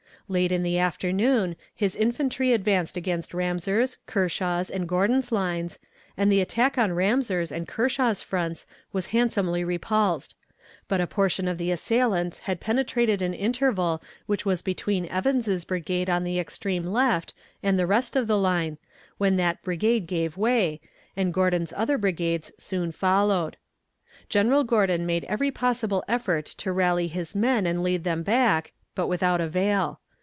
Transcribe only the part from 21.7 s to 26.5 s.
other brigades soon followed. General Gordon made every possible effort